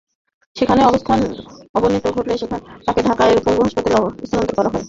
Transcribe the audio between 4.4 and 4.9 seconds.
করা হয়।